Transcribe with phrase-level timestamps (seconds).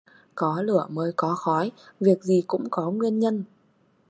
[0.35, 3.43] Có lửa mới có khói: việc gì cũng có nguyên nhân